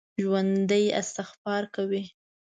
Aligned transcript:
ژوندي 0.21 0.85
استغفار 0.99 1.63
کوي 1.75 2.03